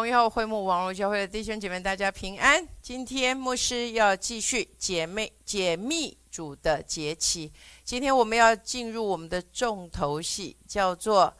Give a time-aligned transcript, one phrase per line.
[0.00, 2.66] 荣耀会幕网络教会的弟兄姐妹，大家平安。
[2.80, 7.52] 今天牧师要继续姐妹解密主的节期。
[7.84, 11.36] 今天我们要进入我们的重头戏，叫做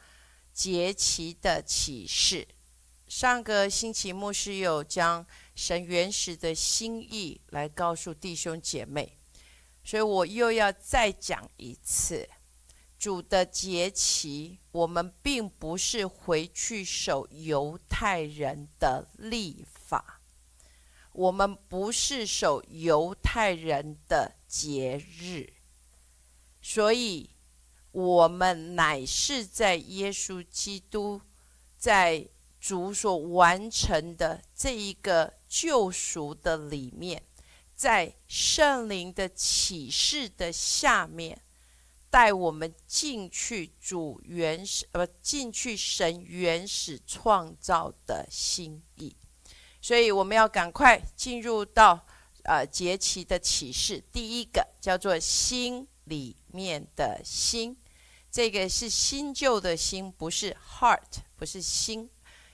[0.53, 2.47] 节期的启示。
[3.07, 9.17] 上个星期牧师有将神原始的心意来告诉弟兄姐妹，
[9.83, 12.29] 所以我又要再讲一次。
[13.01, 20.21] 主的节期，我们并不是回去守犹太人的历法，
[21.11, 25.51] 我们不是守犹太人的节日，
[26.61, 27.31] 所以，
[27.91, 31.19] 我们乃是在耶稣基督
[31.79, 32.27] 在
[32.59, 37.23] 主所完成的这一个救赎的里面，
[37.75, 41.41] 在圣灵的启示的下面。
[42.11, 49.15] 带我们进去主原始呃进去神原始创造的心意，
[49.81, 52.05] 所以我们要赶快进入到
[52.43, 54.03] 呃节期的启示。
[54.11, 57.77] 第一个叫做心里面的心，
[58.29, 62.09] 这个是新旧的心，不是 heart，不是心，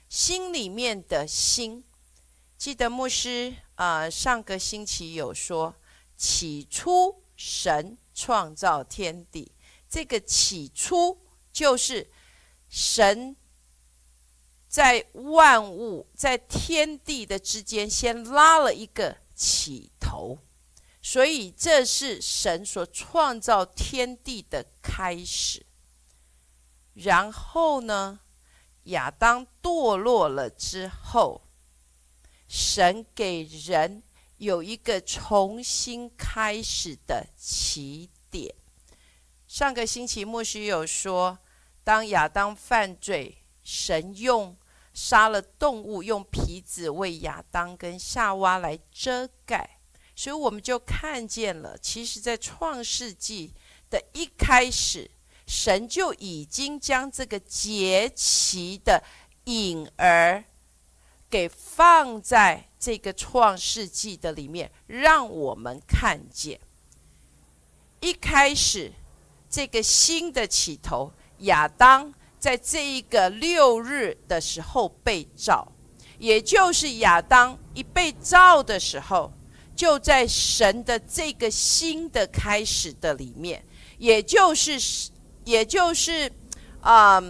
[0.08, 1.82] 心里面的心。
[2.56, 5.74] 记得牧师啊上个星期有说，
[6.16, 7.96] 起初神。
[8.20, 9.48] 创造天地，
[9.88, 11.16] 这个起初
[11.52, 12.04] 就是
[12.68, 13.36] 神
[14.68, 20.36] 在万物在天地的之间先拉了一个起头，
[21.00, 25.64] 所以这是神所创造天地的开始。
[26.94, 28.18] 然后呢，
[28.86, 31.40] 亚当堕落了之后，
[32.48, 34.02] 神给人。
[34.38, 38.54] 有一个重新开始的起点。
[39.46, 41.38] 上个星期牧师有说，
[41.84, 44.56] 当亚当犯罪，神用
[44.94, 49.78] 杀了动物，用皮子为亚当跟夏娃来遮盖，
[50.14, 53.52] 所以我们就看见了，其实在创世纪
[53.90, 55.10] 的一开始，
[55.46, 59.02] 神就已经将这个节期的
[59.44, 60.44] 影儿。
[61.30, 66.58] 给放在这个创世纪的里面，让我们看见
[68.00, 68.92] 一开始
[69.50, 71.12] 这个新的起头。
[71.40, 75.70] 亚当在这一个六日的时候被造，
[76.18, 79.32] 也就是亚当一被造的时候，
[79.76, 83.62] 就在神的这个新的开始的里面，
[83.98, 85.10] 也就是
[85.44, 86.32] 也就是
[86.80, 87.22] 啊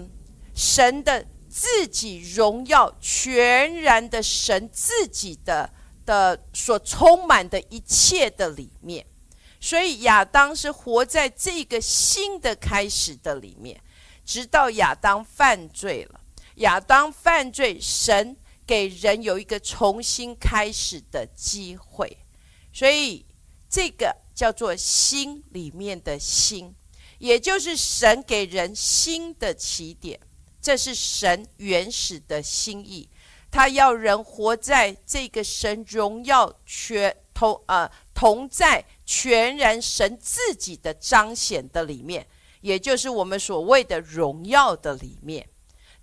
[0.55, 1.27] 神的。
[1.61, 5.69] 自己荣耀全然的神自己的
[6.07, 9.05] 的所充满的一切的里面，
[9.61, 13.81] 所以亚当是活在这个新的开始的里面，
[14.25, 16.21] 直到亚当犯罪了。
[16.59, 22.19] 亚当犯罪，神给人有一个重新开始的机会，
[22.73, 23.27] 所以
[23.69, 26.73] 这个叫做心里面的心，
[27.19, 30.21] 也就是神给人新的起点。
[30.69, 33.09] 这是神原始的心意，
[33.51, 42.27] 他要人活在这个神荣耀全同呃同在全然神自己的彰显的里面，
[42.61, 45.49] 也就是我们所谓的荣耀的里面。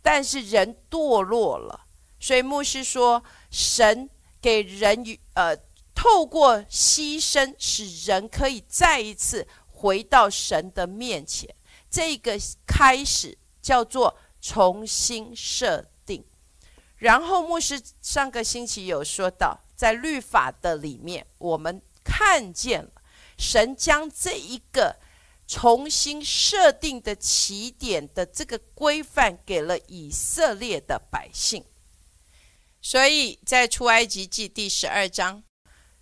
[0.02, 1.82] 但是人堕落了，
[2.20, 4.10] 所以牧师说，神
[4.42, 5.56] 给人与呃
[5.94, 11.48] 透过牺牲，使人可以再一次回到神的面前。
[11.92, 14.18] 这个开始叫做。
[14.48, 16.24] 重新设定，
[16.98, 22.92] 然后牧师上个星期有说到，在律法的里面，我们看见了
[23.40, 24.98] 神将这一个
[25.48, 31.66] 重新设定的起点的这个规范给了以色列的百姓。
[32.80, 35.44] 所以在出埃及记第十二章，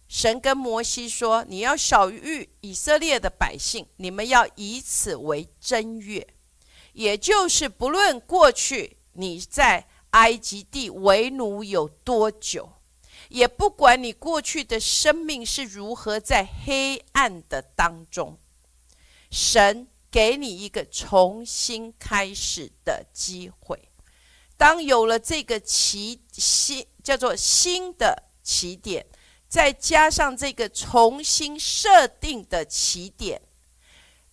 [0.10, 6.28] 神跟摩西说：“你要小谕以色列的百姓，你们要以此为正月。”
[6.94, 12.72] 也就是，不论过去你在埃及地为奴有多久，
[13.30, 18.38] 也不管你过去的生命是如何在黑暗的当中，
[19.31, 23.90] 神给你一个重新开始的机会。
[24.56, 29.04] 当有了这个起新，叫做新的起点，
[29.50, 33.42] 再加上这个重新设定的起点。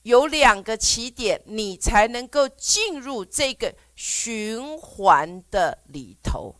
[0.02, 6.54] 有两个起点，你才能够进入这个循环的里头，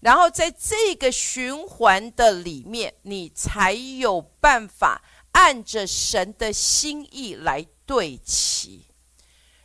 [0.00, 5.02] 然后在这个循环的里面，你才有办法
[5.32, 8.86] 按着神的心意来对齐。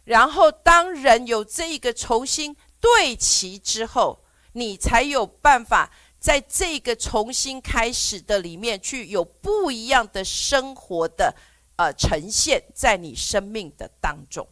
[0.05, 4.23] 然后，当人有这个重新对齐之后，
[4.53, 11.35] 你才有办法在这个重新开始的里面去有不一样的生活的
[11.79, 14.45] 呃呈现在你生命的当中。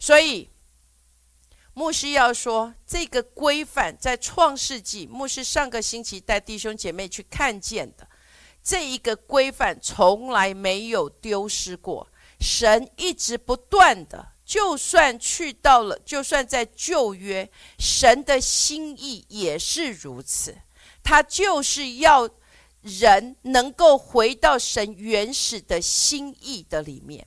[0.00, 0.50] 所以，
[1.74, 8.08] 牧师要说这个规范在创世纪，牧师上个星期带弟兄姐妹去看见的
[8.64, 12.08] 这一个规范，从来没有丢失过。
[12.40, 17.48] 神一直不断的，就算去到了，就算在旧约，
[17.78, 20.56] 神的心意也是如此。
[21.04, 22.28] 他就是要
[22.86, 27.26] 人能够回到神原始的心意的里面。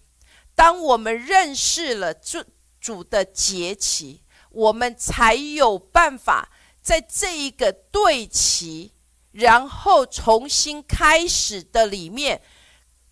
[0.56, 2.44] 当我们认识了主
[2.80, 4.22] 主的节期，
[4.52, 6.50] 我们才有办法
[6.82, 8.92] 在这一个对齐，
[9.32, 12.42] 然后重新开始的里面，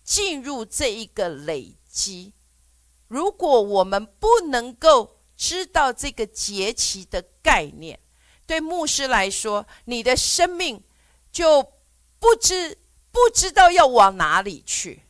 [0.02, 1.74] 进入这一个累。
[1.90, 2.32] 积，
[3.08, 7.98] 如果我们不能够知道这个节期的概念，
[8.46, 10.80] 对牧师来说，你的生命
[11.32, 11.72] 就
[12.18, 12.78] 不知
[13.10, 15.02] 不知道要往哪里去。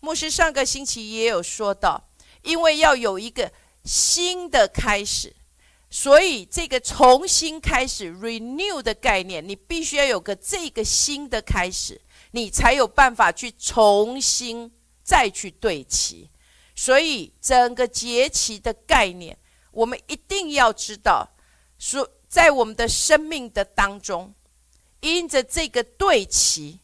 [0.00, 2.08] 牧师上个星期也有说到，
[2.42, 3.52] 因为要有一个
[3.84, 5.34] 新的开始，
[5.90, 12.00] 所以这个重新开始 （renew） 的概念，你必须要有个这个新的开始，
[12.32, 14.72] 你才有办法去重新。
[15.02, 16.30] 再去对齐，
[16.76, 19.36] 所以整个节期的概念，
[19.72, 21.28] 我们一定要知道，
[21.80, 24.32] 说在我们的生命的当中，
[25.00, 26.78] 因着这个对齐，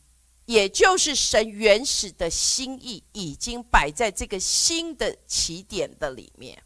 [0.46, 6.62] 也就是神原始的心意，已经摆在这个新的起点的里面，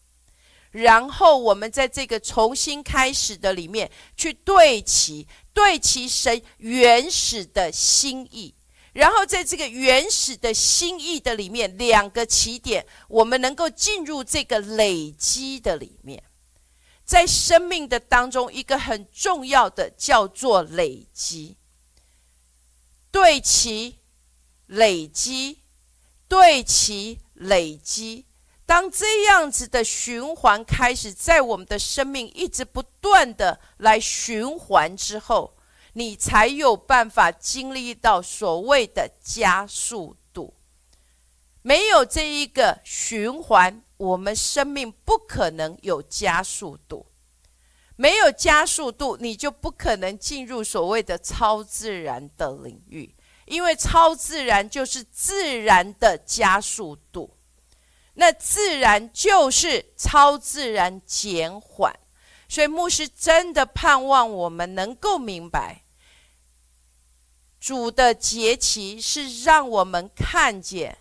[0.71, 8.55] 然后我们在这个重新开始的里面去对齐，对齐神原始的心意。
[8.93, 16.21] 然后在这个原始的心意的里面，两个起点，我们能够进入这个累积的里面，
[17.11, 21.57] 在生命的当中，一个很重要的叫做累积，
[23.11, 23.99] 对齐
[24.69, 25.59] 累积，
[26.29, 28.27] 对齐累积。
[28.65, 35.53] 当这样子的循环开始在我们的生命一直不断的来循环之后。
[35.95, 40.55] 你才有办法经历到所谓的加速度。
[41.63, 47.05] 没有这一个循环，我们生命不可能有加速度。
[47.97, 53.15] 没有加速度，你就不可能进入所谓的超自然的领域，
[53.45, 57.29] 因为超自然就是自然的加速度，
[58.15, 61.95] 那自然就是超自然减缓。
[62.49, 65.83] 所以牧师真的盼望我们能够明白，
[67.61, 70.97] 主的节期是让我们看见，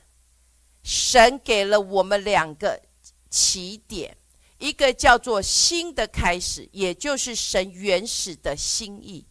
[0.84, 2.82] 神给了我们两个
[3.30, 4.16] 起点，
[4.58, 9.26] 一个叫做新的开始，也就是神原始的心意，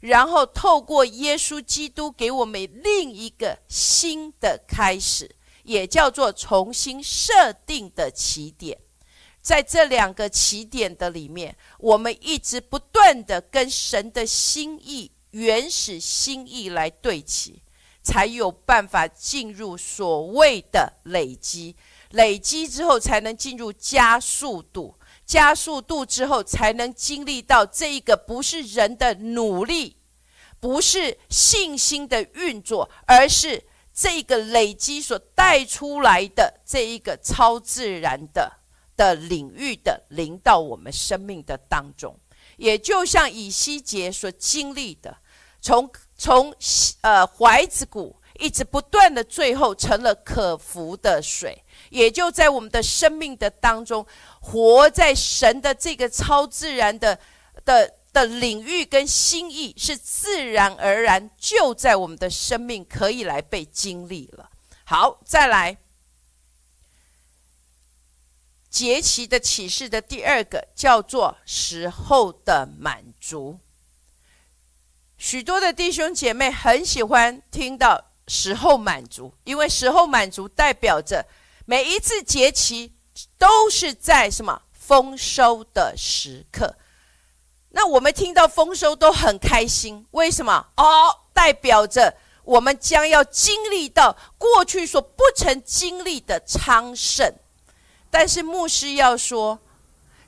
[0.00, 8.78] 然后透过耶稣基督给我们另一个新的开始，也叫做重新设定的起点。
[9.40, 17.60] 在这两个起点的里面，我们一直不断的跟神的心意、原始心意来对齐，
[18.02, 21.76] 才有办法进入所谓的累积。
[22.14, 24.96] 累积之后，才能进入加速度。
[25.24, 29.96] 加速度之后，才能经历到这一个不是人的努力，
[30.58, 33.62] 不是信心的运作，而是
[33.94, 38.60] 这个累积所带出来的这一个超自然的。
[38.96, 42.16] 的领域的临到我们生命的当中，
[42.56, 45.18] 也就像以西结所经历的，
[45.60, 46.54] 从从
[47.00, 51.63] 呃怀子谷一直不断的，最后成了可服的水，
[51.94, 54.04] 也就在我们的生命的当中，
[54.40, 57.16] 活在神的这个超自然的
[57.64, 64.50] 的的领域跟心意，是自然而然就在我们的生命可以来被经历了。
[64.84, 65.76] 好，再来。
[68.68, 73.60] 节期的启示的第二个叫做时候的满足。
[75.16, 81.24] 许多的弟兄姐妹很喜欢听到时候满足，因为时候满足代表着
[81.66, 82.92] 每一次节期
[83.38, 86.74] 都是在什么丰收的时刻。
[87.70, 90.66] 那我们听到丰收都很开心，为什么？
[90.76, 97.34] 哦，代表着我们将要经历到过去所不曾经历的昌盛。
[98.10, 99.58] 但是牧师要说，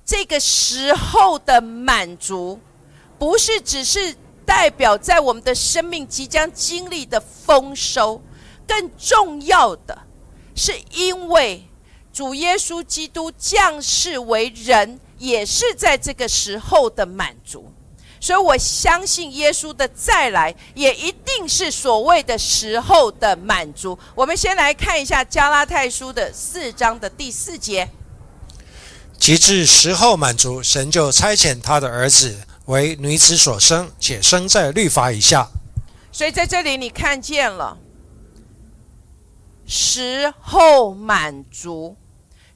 [0.05, 2.59] 这个时候的满足，
[3.19, 8.21] 不是只是代表在我们的生命即将经历的丰收，
[8.66, 10.05] 更重要的
[10.56, 11.64] 是因为
[12.12, 17.70] 主耶稣基督降世为人，也是在这个时候的满足。
[18.18, 23.96] 所以我相信耶稣的再来也一定是所谓的时候的满足。
[24.14, 27.88] 我们先来看一下加拉太书的四章的第四节。
[29.18, 32.34] 及至时候满足，神就差遣他的儿子
[32.64, 35.48] 为女子所生，且生在律法以下。
[36.10, 37.76] 所以在这里你看见了
[39.66, 41.96] 时候满足，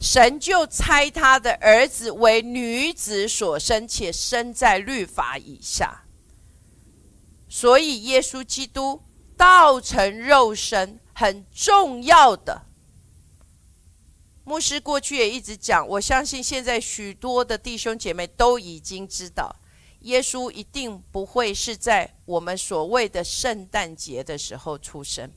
[0.00, 6.04] 神就猜他的儿子为女子所生，且生在律法以下。
[7.48, 9.02] 所以耶稣基督
[9.36, 12.62] 道成肉身，很重要的。
[14.44, 19.54] 牧师过去也一直讲，我相信现在许多的弟兄姐妹都已经知道，
[20.00, 25.30] 耶稣一定不会是在我们所谓的圣诞节的时候出生。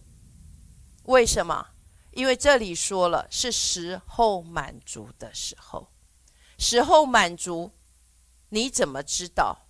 [1.04, 1.68] 为什么？
[2.12, 5.90] 因为这里说了是时候满足的时候，
[6.60, 7.72] 时候满足，
[8.50, 9.66] 你怎么知道？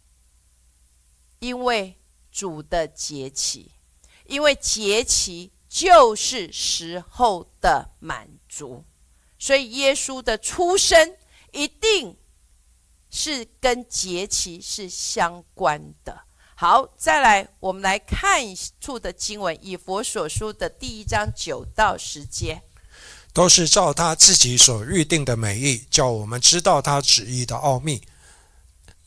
[1.39, 1.97] 因为
[2.31, 3.71] 主的节期，
[4.25, 8.83] 因为节期就是时候的满足。
[9.39, 11.17] 所以耶稣的出生
[11.51, 12.17] 一定
[13.09, 16.25] 是跟节期是相关的。
[16.55, 22.61] 好，再来，我们来看一处的经文，以佛所书的第一章九到十节，
[23.33, 28.01] 都是照他自己所预定的美意，叫我们知道他旨意的奥秘，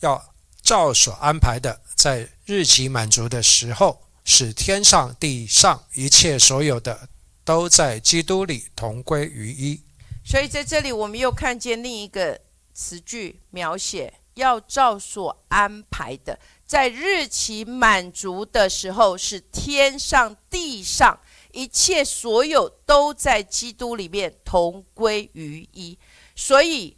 [0.00, 7.08] 要照所安排的，在日期满足的时候，使天上地上一切所有的，
[7.44, 9.80] 都在基督里同归于一。
[10.24, 12.40] 所以在这里，我们又看见另一个
[12.74, 16.36] 词句描写，要照所安排的，
[16.66, 21.20] 在日期满足的时候，是天上地上
[21.52, 25.98] 一切所有都在基督里面同归于一。
[26.34, 26.96] 所以，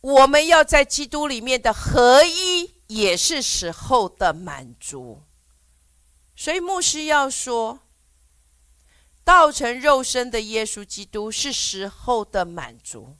[0.00, 5.22] 我们要在基督里面的合一，也是时候的满足。
[6.36, 7.80] 所以，牧师要说。
[9.24, 13.16] 道成肉身的耶稣基督是时候的满足。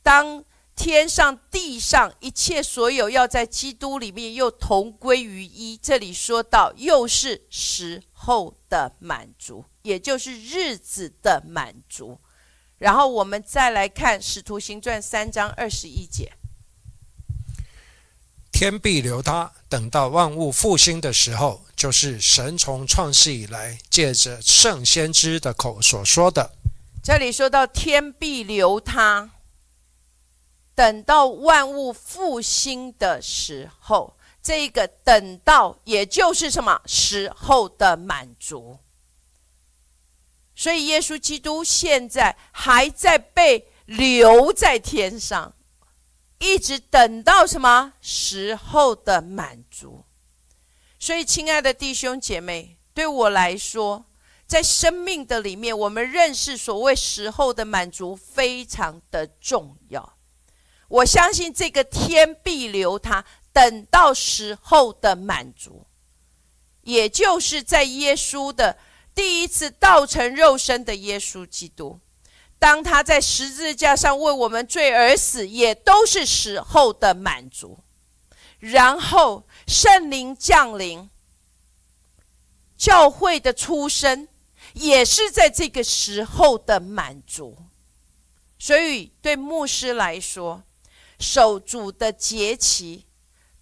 [0.00, 0.44] 当
[0.76, 12.20] 天上地上一切所有要在基督里面又同归于一，这里说到又是时候的满足，也就是日子的满足。
[12.78, 16.30] 然后我们再来看《使徒行传》三章二十一节。
[18.52, 26.52] 天必留他，等到万物复兴的时候，就是神从创世以来借着圣先知的口所说的。
[27.02, 29.30] 这里说到天必留他，
[30.76, 38.78] 等到万物复兴的时候，这个等到也就是什么时候的满足。
[40.54, 45.52] 所以耶稣基督现在还在被留在天上。
[46.38, 50.04] 一直等到什么时候的满足？
[50.98, 54.04] 所以，亲爱的弟兄姐妹，对我来说，
[54.46, 60.15] 在生命的里面，我们认识所谓时候的满足非常的重要。
[60.88, 65.84] 我相信这个天必留他，等到时候的满足，
[66.82, 68.78] 也就是在耶稣的
[69.14, 71.98] 第一次道成肉身的耶稣基督。
[72.58, 77.78] 当他在十字架上为我们罪而死，也都是时候的满足。
[78.58, 81.10] 然后圣灵降临，
[82.78, 84.26] 教会的出生
[84.72, 87.58] 也是在这个时候的满足。
[88.58, 90.62] 所以对牧师来说，
[91.18, 93.06] 守主的节期，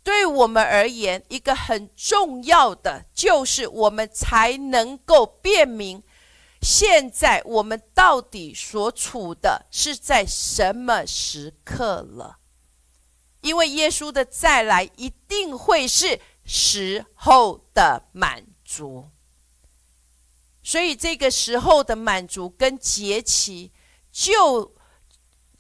[0.03, 6.03] 对我们而言，一个很重要的就是我们才能够辨明。
[6.61, 12.39] 现在我们到底所处的是在什么时刻了？
[13.43, 19.11] 因为耶稣的再来一定会是时候的满足，
[20.63, 23.71] 所以这个时候的满足跟节期，
[24.11, 24.75] 就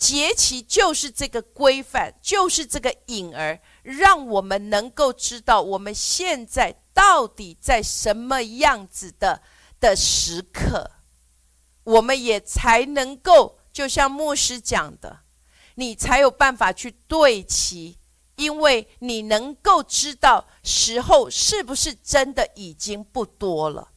[0.04, 9.40] 节期就是这个规范，就是这个影儿，让我们能够知道我们现在到底在什么样子的
[9.80, 10.90] 的时刻。
[11.84, 15.20] 我们也才能够，就像牧师讲的，
[15.76, 17.96] 你才有办法去对齐，
[18.37, 23.88] 因为你能够知道时候是不是真的已经不多了。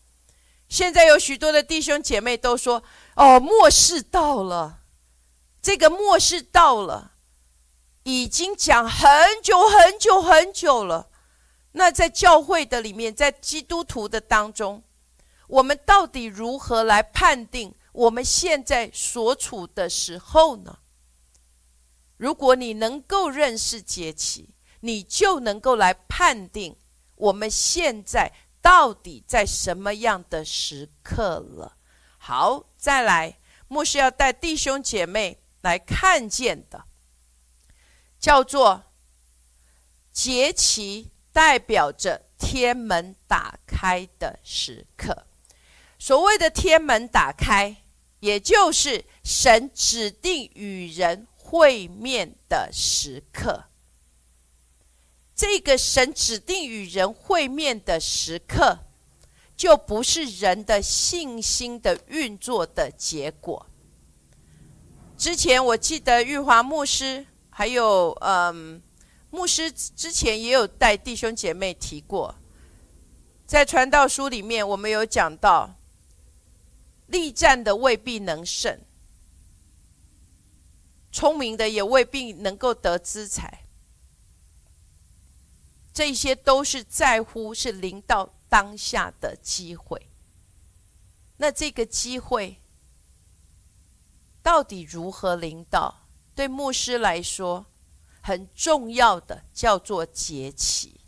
[0.70, 2.82] 现在有许多的弟兄姐妹都说
[3.16, 4.80] ：“哦，末世到了，
[5.68, 7.12] 这个末世到了，
[8.04, 9.10] 已经讲很
[9.44, 11.10] 久很久很久了。”
[11.76, 14.82] 那在教会的里面，在基督徒的当中，
[15.50, 17.76] 我们到底如何来判定？
[17.92, 20.80] 我们现在所处的时候呢？
[22.16, 26.78] 如果你能够认识节气，你就能够来判定
[27.16, 28.32] 我们现在
[28.62, 31.76] 到底在什么样的时刻了。
[32.18, 36.86] 好，再来，牧师要带弟兄姐妹来看见的，
[38.20, 38.84] 叫做
[40.12, 45.26] 节期，代表着天门打开的时刻。
[46.00, 47.76] 所谓的天门打开，
[48.20, 53.66] 也就是神指定与人会面的时刻。
[55.36, 58.80] 这个神指定与人会面的时刻，
[59.56, 63.67] 就不是人的信心的运作的结果。
[65.18, 68.82] 之前我记得玉华牧师，还有嗯，
[69.32, 72.36] 牧师之前也有带弟兄姐妹提过，
[73.46, 75.74] 在传道书里面，我们有讲到。
[77.08, 78.82] 力战的未必能胜，
[81.10, 83.64] 聪明的也未必能够得资财。
[85.94, 90.10] 这些都是在乎是临到当下的机会。
[91.38, 92.58] 那这个机会
[94.48, 95.94] 到底如何领导？
[96.34, 97.66] 对牧师来说，
[98.22, 101.02] 很重要的叫做节期。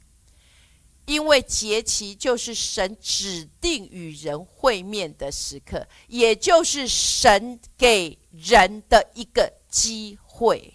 [1.06, 10.74] 因为节期就是神指定与人会面的时刻，也就是神给人的一个机会。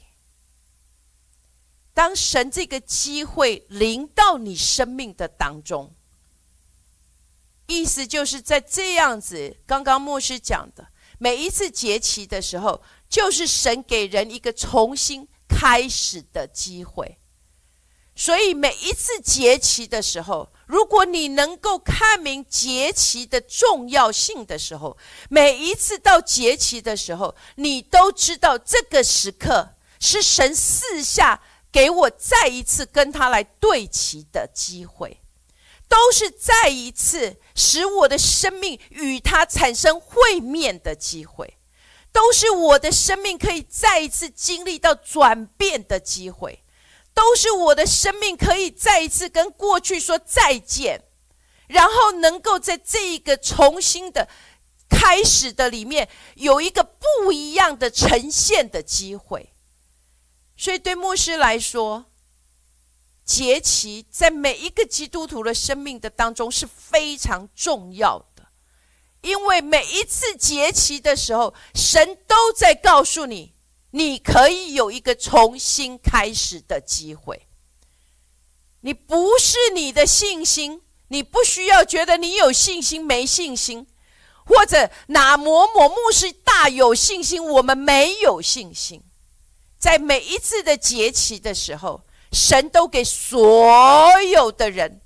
[1.93, 5.93] 当神这个机会临到你生命的当中，
[7.67, 17.19] 意思就是在这样子，刚刚牧师讲的每一次节期的时候，就是神给人一个重新开始的机会。
[18.17, 24.97] 所以每一次节期的时候，如果你能够看明节期的重要性的时候，
[25.29, 35.21] 每一次到节期的时候，你都知道这个时刻是神四下给我再一次跟他来对齐的机会，
[35.89, 41.59] 都是再一次使我的生命与他产生会面的机会，
[42.13, 46.61] 都是我的生命可以再一次经历到转变的机会。
[47.13, 51.05] 都是我的生命可以再一次跟过去说再见，
[51.69, 54.29] 然后能够在这一个重新的
[54.89, 59.53] 开始的里面有一个不一样的呈现的机会。
[60.57, 62.07] 所以对牧师来说，
[63.25, 68.47] 节期在每一个基督徒的生命的当中是非常重要的，
[69.23, 73.53] 因为每一次节期的时候，神都在告诉你。
[73.97, 77.47] 你可以有一个重新开始的机会。
[78.81, 83.87] 你不是你的信心，你不需要觉得你有信心没信心，
[84.45, 89.01] 或者哪某某牧师大有信心，我们没有信心。
[89.79, 92.03] 在每一次的节期的时候，
[92.35, 95.01] 神都给所有的人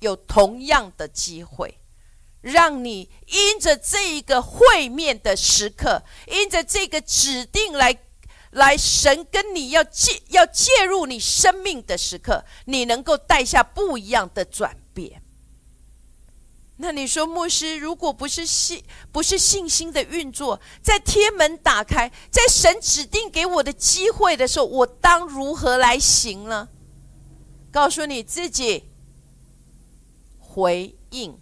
[0.00, 1.78] 有同样的机会，
[2.42, 7.98] 让你因着这一个会面的时刻，因着这个指定来。
[8.52, 15.20] 来，神跟你要介要介入你生命的时刻，你能够带下不一样的转变。
[16.78, 26.68] 那你说，牧师，如果不是信，不是信心的运作，在天门打开，在神指定给我的机会的时候，我当如何来行呢？
[27.72, 28.84] 告诉你自己，
[30.38, 31.38] 回应。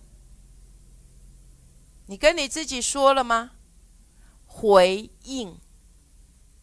[2.06, 3.52] 你跟你自己说了吗？
[4.46, 5.58] 回应。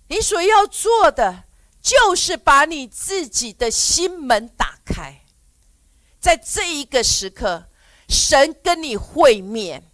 [0.08, 1.44] 你所要做的，
[1.82, 5.26] 就是把你自己的心门打开，
[6.20, 7.68] 在这一个时刻，
[8.12, 9.90] 神跟你会面。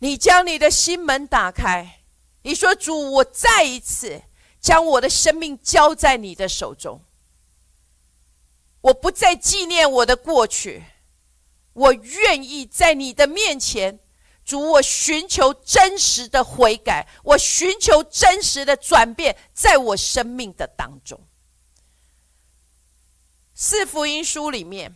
[0.00, 2.00] 你将你的心门打开，
[2.42, 4.22] 你说：“主，我再一次
[4.60, 7.00] 将我的生命交在你的手中，
[8.82, 10.84] 我不再纪念我的过去，
[11.72, 14.00] 我愿意在你的面前。”
[14.44, 21.18] 主，我寻求真实的悔改，我寻求真实的转变，在我生命的当中。
[23.54, 24.94] 四福音书里面，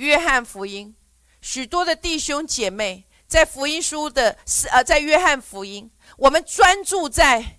[0.00, 0.96] 约翰福音，
[1.42, 7.58] 许多的弟兄姐妹在福音书的四呃，在约翰福音，我们专注在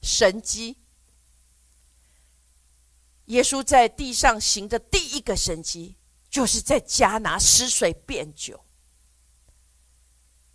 [0.00, 0.78] 神迹。
[3.26, 5.96] 耶稣在地上行的第一个神迹，
[6.30, 8.64] 就是在加拿失水变酒。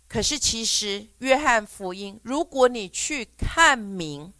[0.08, 4.34] 可是，其实约翰福音，如果你去看明，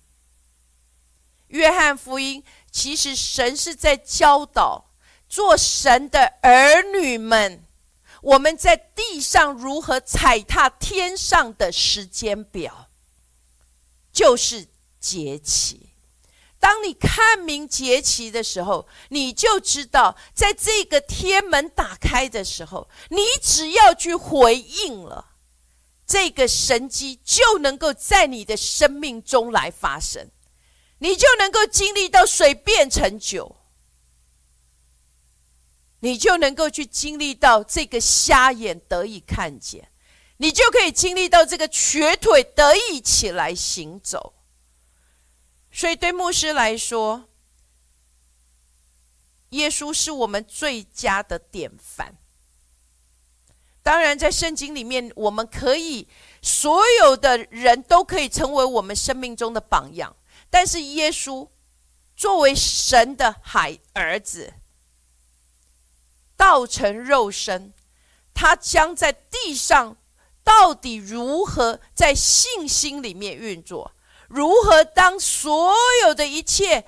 [1.46, 4.85] 约翰福音其实神是在教导
[5.28, 7.64] 做神的儿女们，
[8.22, 12.88] 我们在地上如何踩踏天上的时间表，
[14.12, 14.66] 就是
[15.00, 15.90] 节气。
[16.58, 25.26] 当你看明节期的时候，你就知道，在这个天门打开的时候，你只要去回应了，
[26.06, 30.28] 这个神机就能够在你的生命中来发生，
[30.98, 33.54] 你就能够经历到水变成酒，
[36.06, 39.88] 你就能够去经历到这个瞎眼得以看见，
[40.36, 44.32] 你就可以经历到这个瘸腿得以起来行走。
[45.72, 47.24] 所以，对牧师来说，
[49.48, 52.14] 耶稣是我们最佳的典范。
[53.82, 56.06] 当然，在圣经里面，我们可以
[56.40, 60.14] 所有的人都可以成为我们生命中的榜样。
[60.50, 61.48] 但是，耶稣
[62.16, 64.54] 作为神的孩儿子，
[66.36, 67.72] 道成肉身，
[68.34, 69.96] 他将在地上
[70.44, 73.92] 到底如何在信心里面运作？
[74.28, 75.72] 如何当所
[76.02, 76.84] 有的一切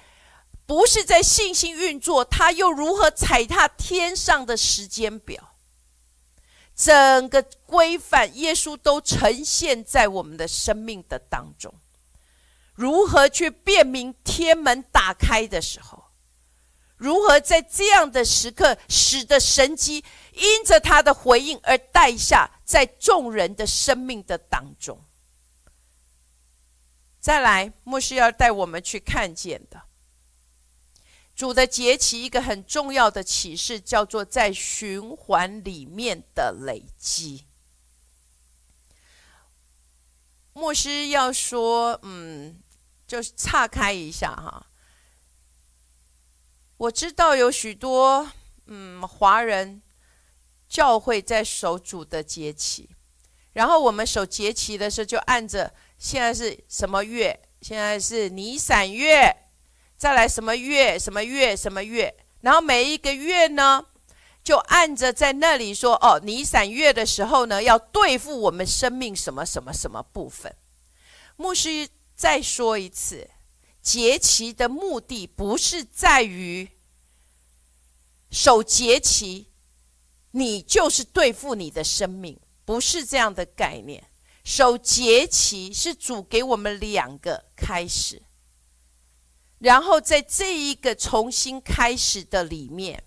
[0.67, 5.55] 不是在信心运作，他又如何踩踏天上的时间表？
[6.77, 11.73] 整个规范，耶稣都呈现在我们的生命的当中。
[12.75, 15.98] 如何去辨明天门打开的时候？
[16.99, 25.01] 如何在这样的时刻，使得神机因着他的回应而带下在众人的生命的当中？
[27.21, 29.83] 再来，牧师要带我们去看见的
[31.37, 37.45] 主的节期，一个很重要的启示，叫做在循环里面的累积。
[40.53, 42.61] 牧师要说，嗯，
[43.07, 44.67] 就是岔开一下哈。
[46.79, 48.31] 我知道有许多
[48.67, 49.83] 嗯华人
[50.69, 52.89] 教会在守主的节期，
[53.53, 55.73] 然后我们守节期的时候就按着。
[55.99, 57.41] 现在是什么月？
[57.61, 59.35] 现在是尼散月，
[59.97, 60.97] 再来什么月？
[60.97, 61.57] 什么月？
[61.57, 62.15] 什么月？
[62.43, 63.85] 然后每一个月呢，
[64.45, 70.55] 就按着在那里说哦，尼散月的时候呢，要对付我们生命什么什么什么部分。
[71.35, 73.29] 牧师再说一次，
[73.83, 76.69] 节期的目的不是在于
[78.31, 79.47] 守节期，
[80.33, 84.05] 你就是对付你的生命，不是这样的概念。
[84.45, 88.23] 守节期是主给我们两个开始，
[89.59, 93.03] 然后在这一个重新开始的里面，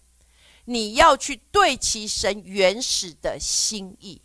[0.66, 4.22] 你要去对齐神原始的心意。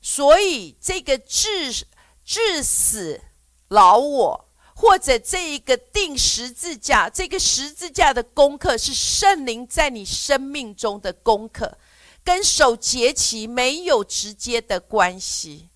[0.00, 1.86] 所以这个致
[2.24, 3.20] 致死
[3.68, 4.45] 老我，
[4.78, 11.78] 或者这一个定十字架，这个十字架的功课是圣灵在你生命中的功课，
[12.22, 15.70] 跟守节期没有直接的关系。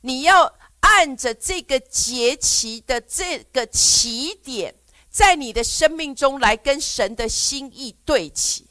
[0.00, 4.74] 你要按着这个节期的这个起点，
[5.10, 8.66] 在你的生命中来跟神的心意对齐。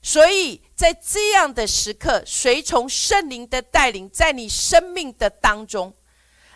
[0.00, 5.92] 所以在这样的时刻，随从圣灵的带领，在你生命的当中，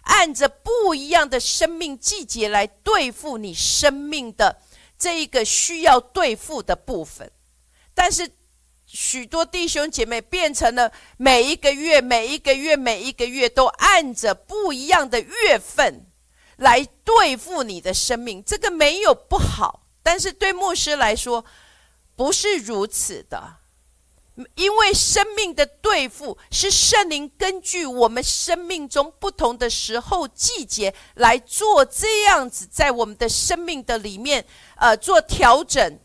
[0.02, 4.60] 按着不一样的生命季节来对付你生命的
[4.98, 7.30] 这一个需要对付的部分，
[7.94, 8.30] 但是。
[8.94, 16.04] 许多弟兄姐妹变成了每一个月、每一个月、每一个月都按着不一样的月份
[16.56, 21.42] 来对付你的生命，这个没有不好，但是对牧师来说
[22.14, 23.60] 不是如此的，
[24.54, 34.44] 因为生命的对付是圣灵根据我们生命中不同的时候、季节来做这样子，在我们的生命的里面，
[34.76, 35.98] 呃，做调整，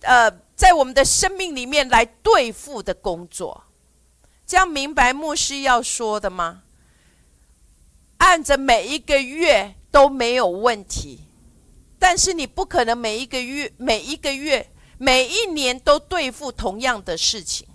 [0.00, 0.44] 呃。
[0.56, 3.64] 在我们的生命里面来对付的工作，
[4.46, 6.62] 这样明白牧师要说的吗？
[8.18, 11.18] 按着每一个月都没有问题，
[11.98, 17.66] 但是你不可能每一个月、每一个月、每一年都对付同样的事情。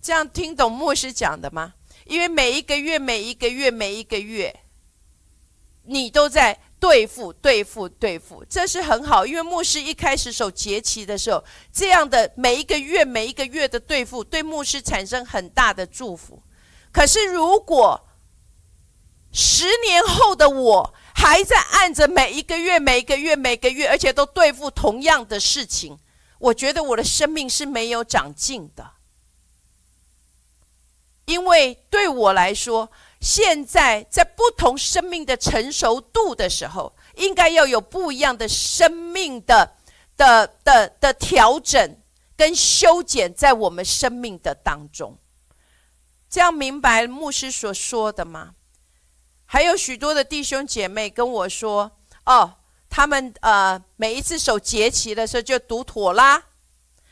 [0.00, 1.74] 这样听懂牧师讲的吗？
[2.06, 4.60] 因为每一个月、每一个月、每一个月，
[5.84, 6.60] 你都在。
[6.80, 9.26] 对付，对付，对付，这是很好。
[9.26, 11.42] 因为牧师一开始守节期的时候，
[11.72, 16.40] 这样的每一个月、每一个月的对付，对牧师产生很大的祝福。
[16.92, 18.00] 可是，如果
[19.32, 25.98] 十年后的我还在按着每一个月、每一个月、每个月，而且都对付同样的事情，
[26.38, 28.92] 我觉得我的生命是没有长进的。
[31.24, 32.88] 因为对我来说，
[33.20, 39.74] 现在在不同生命的成熟度的时候，应该要有不一样的生命的
[40.16, 41.96] 的的的调整
[42.36, 45.18] 跟修剪在我们生命的当中。
[46.30, 48.54] 这样明白牧师所说的吗？
[49.50, 51.90] 还有许多的弟兄姐妹跟我说
[52.26, 52.56] ：“哦，
[52.90, 56.42] 他们呃每一次守节期的时候就读妥拉，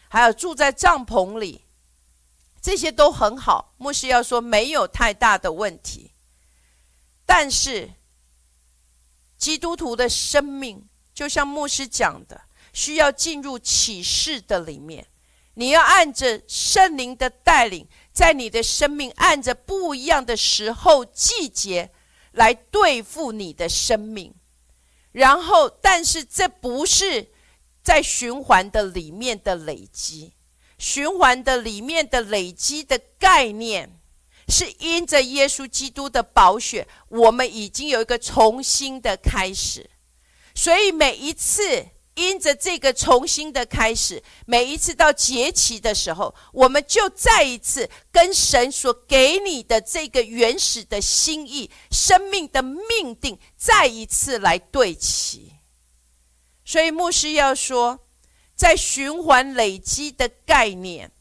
[0.08, 1.62] 还有住在帐篷里，
[2.60, 3.72] 这些都很好。
[3.78, 6.10] 牧师要说没有太大的问题，
[7.24, 7.90] 但是
[9.38, 12.42] 基督徒的生命就像牧师讲的，
[12.74, 15.06] 需要进入启示的里面，
[15.54, 21.90] 你要按着圣灵的带领，在你的生命按着不一样的时候季节。”
[22.36, 24.32] 来对付你的生命，
[25.12, 27.26] 然后，但是这不是
[27.82, 30.32] 在循环的里面的累积，
[30.78, 33.90] 循环的里面的累积的概念，
[34.48, 39.90] 是因着耶稣基督的宝血，我们已经有一个重新的开始，
[40.54, 41.86] 所以每一次。
[42.16, 55.52] 因着这个重新的开始，每一次到节期的时候，我们就再一次跟神所给你的这个原始的心意、生命的命定，再一次来对齐。
[56.64, 58.00] 所以牧师要说，
[58.54, 61.12] 在循环累积的概念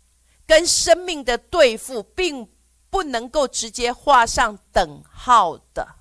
[0.47, 2.47] 跟生命的对付，并
[2.89, 5.94] 不能够直接画上等号的。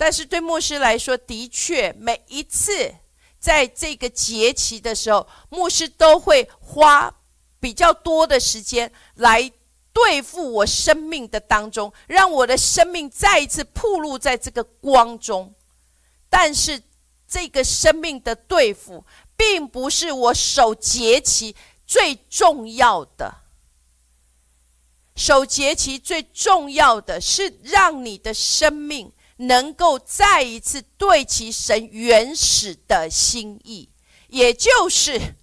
[0.00, 2.94] 但是对牧师来说，的确每一次
[3.38, 7.14] 在这个节期的时候，牧师都会花
[7.60, 9.52] 比较多的时间来
[9.92, 15.52] 对付我生命的当中，让我的生命再一次暴露在这个光中。
[16.30, 16.82] 但是
[17.28, 19.04] 这个生命的对付，
[19.36, 21.54] 并不是我守节期
[21.86, 23.34] 最重要的。
[25.14, 29.12] 守节期最重要的是让你的生命。
[29.40, 33.88] 能够再一次对其神原始的心意，
[34.28, 35.34] 也就是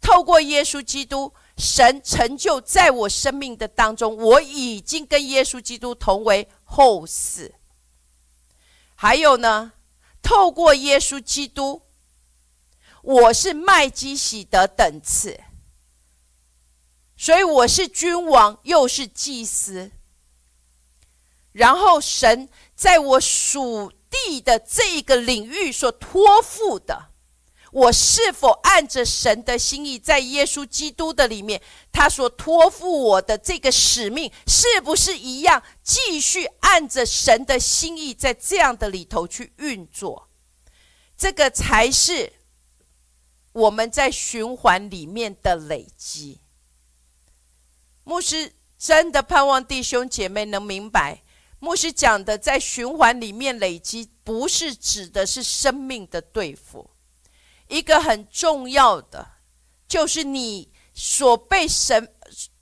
[0.00, 7.50] 透过耶稣基督，神成就在我生命的当中，我已经跟耶稣基督同为后嗣。
[8.94, 9.72] 还有呢，
[10.22, 11.82] 透过耶稣基督，
[13.02, 15.40] 我是麦基喜德等次，
[17.16, 19.90] 所以我是君王，又是祭司。
[21.52, 27.10] 然后神在我属地的这个领域所托付的，
[27.70, 31.60] 我是否按着神的心意，在耶稣基督的里面，
[31.90, 35.62] 他所托付我的这个使命，是不是一样？
[35.82, 40.28] 继续按着神的心意，在这样的里头去运作，
[41.16, 42.32] 这个才是
[43.52, 46.40] 我们在循环里面的累积。
[48.04, 51.21] 牧师真的盼望弟兄姐妹能明白。
[51.62, 56.90] 牧师讲的，在循环里面累积，不是指的是生命的对付。
[57.68, 59.24] 一个很重要的，
[59.86, 62.12] 就是你所被神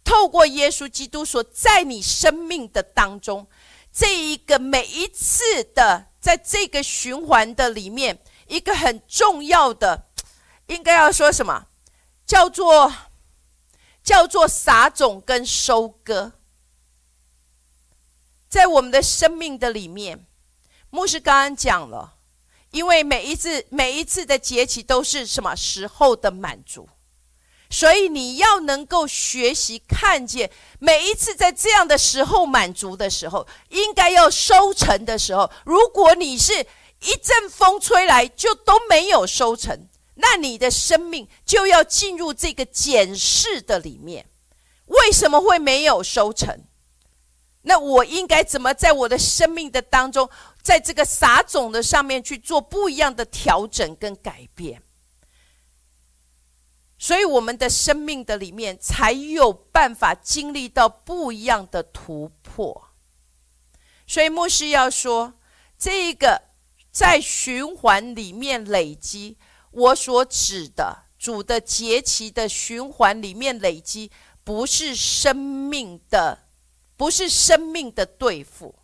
[0.04, 3.46] 透过耶稣基督所在你生命的当中，
[3.90, 10.08] 这一个每一次的，在这个循环的里面，一个很重要的，
[10.66, 11.68] 应该要说什么？
[12.26, 12.92] 叫做
[14.04, 16.32] 叫做撒种跟收割。
[18.50, 20.26] 在我们的生命的里面，
[20.90, 22.14] 牧师刚刚讲了，
[22.72, 25.54] 因为每一次每一次的节期都是什么？
[25.54, 26.88] 时候的满足，
[27.70, 36.52] 所以你要能够学习看见每一次在这样的时候满足的时候，应该要收成的时候，如果你是
[37.02, 39.86] 一阵风吹来就都没有收成，
[40.16, 44.26] 那你的生命就要进入这个检视的里面，
[44.86, 46.64] 为什么会没有收成？
[47.62, 50.28] 那我应该怎么在我的生命的当中，
[50.62, 54.82] 在这个撒种的上面去做不一样的调整跟改变？
[56.98, 62.88] 所以我们的生命的里面才有办法经历到不一样的突破。
[64.06, 65.34] 所以牧师要说，
[65.78, 66.42] 这个
[66.90, 69.36] 在循环里面累积，
[69.70, 74.10] 我所指的主的节期的循环里面累积，
[74.44, 76.49] 不是生命的。
[77.00, 78.74] 不是生命的对付，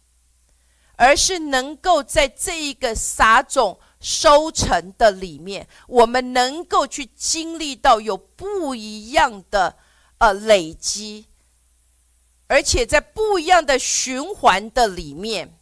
[0.96, 9.76] 而是能够在这一个撒种收成的里面，我们能够去经历到有不一样的
[10.16, 11.26] 呃累积，
[12.46, 15.55] 而且在不一样的循环的里面，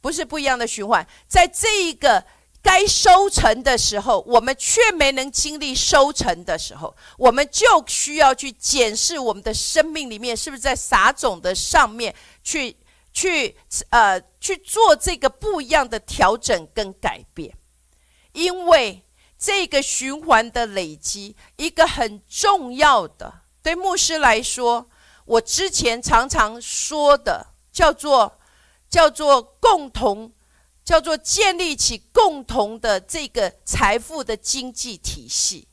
[0.00, 2.24] 不是不一样的循环，在这一个。
[2.68, 12.76] 该收成的时候，我们却没能经历收成的时候，我们就需要去检视我们的生命里面是不是在撒种的上面去
[13.14, 13.56] 去
[13.88, 17.56] 呃去做这个不一样的调整跟改变，
[18.32, 19.02] 因为
[19.38, 24.86] 这个循环的累积，一个很重要的对牧师来说，
[25.24, 27.46] 我之前常常说的。
[27.70, 28.32] 叫做
[28.90, 30.32] 叫做共同，
[30.88, 35.68] 叫做建立起共同的这个财富的经济体系。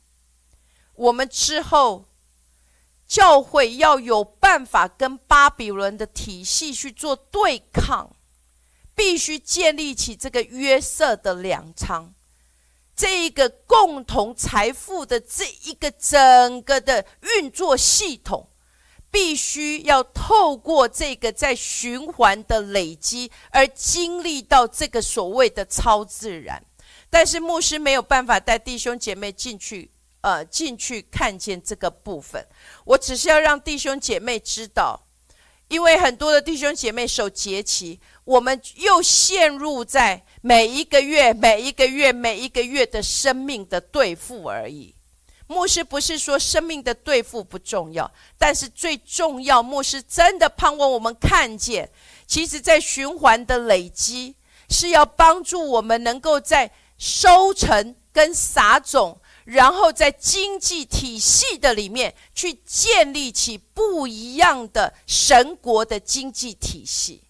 [0.92, 2.04] 我们之后
[3.08, 8.14] 教会要有办法跟巴比伦的体系去做对抗，
[8.94, 12.12] 必须建立起这个约瑟的粮仓。
[12.94, 18.46] 这一个共同财富的这一个整个的运作系统，
[19.16, 26.62] 必须要透过这个在循环的累积而经历到这个所谓的超自然。
[27.08, 32.46] 但是牧师没有办法带弟兄姐妹进去，呃，进去看见这个部分。
[32.84, 35.00] 我只是要让弟兄姐妹知道，
[35.68, 40.22] 因为很多的弟兄姐妹守节期，我们又陷入在。
[40.42, 44.94] 每一个月，每一个月，每一个月的生命的兑付而已。
[45.48, 51.88] 牧师不是说生命的对付不重要，但是最重要，牧师真的盼望我们看见，
[52.26, 54.34] 其实在循环的累积，
[54.68, 67.22] 是要帮助我们能够在收成跟撒种，然后在经济体系的里面去建立起不一样的神国的经济体系。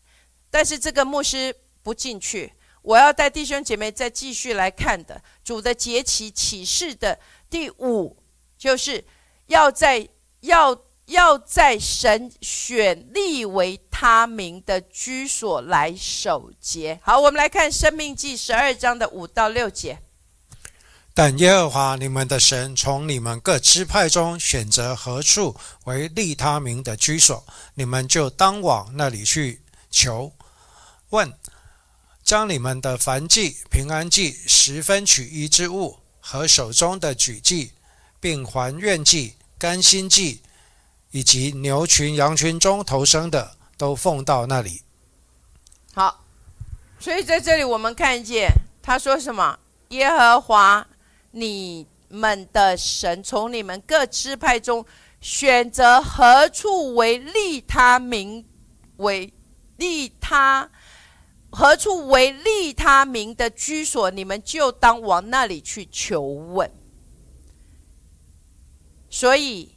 [0.51, 2.53] 但是这个牧师不进去。
[2.81, 8.17] 我要带弟兄姐妹再继续来看的主的节期启示的第五，
[8.59, 9.05] 就是
[9.47, 10.09] 要在
[10.41, 16.99] 要要在神选立为他名的居所来守节。
[17.03, 19.99] 好，我们来看生命记十二章的五到六节。
[21.15, 30.33] 但耶和华你们的神从你们各支派中选择何处为利他名的居所，你们就当往那里去求
[31.11, 31.33] 问。
[32.23, 37.71] 将你们的燔祭、平安祭、十分取一之物和手中的举祭，
[38.19, 40.41] 并还愿祭、甘心祭，
[41.13, 44.83] 以及牛群、羊群中投生的，都奉到那里。
[45.95, 46.25] 好，
[46.99, 48.51] 所以在这里我们看见
[48.83, 49.57] 他说什么？
[49.91, 50.85] 耶和华
[51.31, 54.85] 你们的神从你们各支派中
[55.21, 58.45] 选择何处为利他名
[58.97, 59.33] 为
[59.77, 60.69] 利他。
[61.51, 66.71] 何处为利他名的居所，你们就当往那里去求问。
[69.09, 69.77] 所以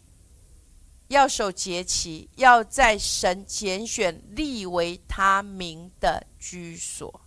[1.07, 7.21] 要守节期，要在神拣选立为他名的居所。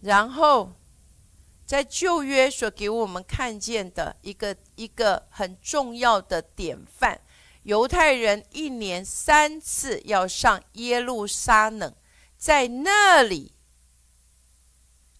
[0.00, 0.72] 然后，
[1.64, 7.20] 在旧约所给我们看见的一个一个很重要的典范，
[7.62, 11.94] 犹太人一年三次要上耶路撒冷。
[12.44, 13.52] 在那里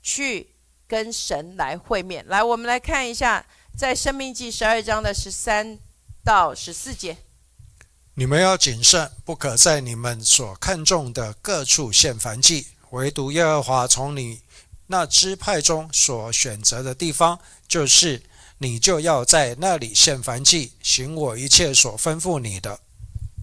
[0.03, 0.49] 去
[0.87, 2.23] 跟神来会面。
[2.29, 5.79] 来，我们来看一下，在《生命记》十二章的十三
[6.23, 7.17] 到十四节。
[8.17, 14.43] 你们要谨慎，不可在你们所看重的各处献燔祭，唯独耶和华从你
[14.89, 18.23] 那支派中所选择的地方，就是
[18.59, 22.81] 你就要在那里献燔祭，行我一切所吩咐你的。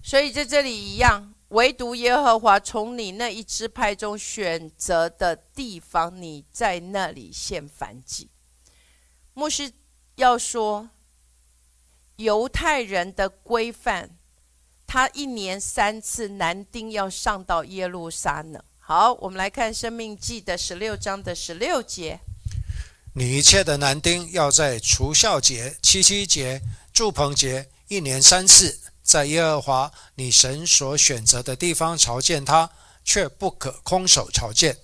[0.04, 1.31] 所以在这里一样。
[1.52, 8.28] 唯独耶和华从你那一支派中选择的地方，你在那里献燔祭。
[9.34, 9.70] 牧师
[10.16, 10.88] 要说，
[12.16, 14.10] 犹太人的规范，
[14.86, 18.62] 他一年三次男丁要上到耶路撒冷。
[18.78, 22.20] 好，我们来看《生命记》的十六章的十六节：
[23.14, 26.62] 你一切的男丁要在除孝节、七七节、
[26.94, 28.78] 祝棚节一年三次。
[29.02, 32.70] 在耶和华你神所选择的地方朝见他，
[33.04, 34.78] 却不可空手朝见。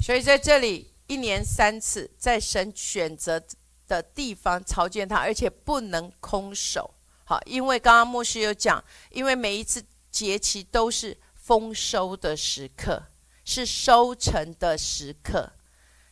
[0.00, 3.42] 所以在这里一年三次，在神选择
[3.88, 6.94] 的地方朝见他，而且不能空手。
[7.24, 13.02] 好，因为刚刚牧师有讲，因为每一次节期都是丰收的时刻，
[13.44, 15.52] 是收成的时刻，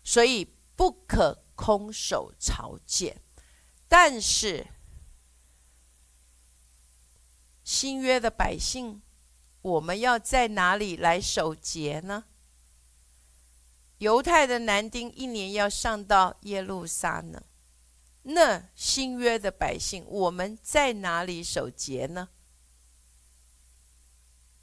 [0.03, 3.17] 所以不可空手朝见。
[3.89, 4.67] 但是。
[7.73, 9.01] 新约的百姓，
[9.63, 12.25] 我们要在哪里来守节呢？
[13.97, 17.43] 犹太的男丁一年要上到耶路撒冷，
[18.25, 22.29] 那新约的百姓，我们在哪里守节呢？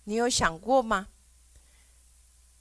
[0.03, 1.07] 你有想过吗？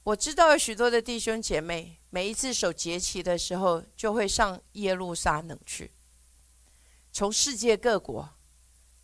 [0.01, 5.91] 我知道有许多的弟兄姐妹，每一次守节期的时候，就会上耶路撒冷去，
[7.13, 8.27] 从世界各国。